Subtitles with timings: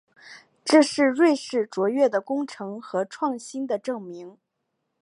[0.65, 4.39] 这是瑞士卓越的工程和创新的证明。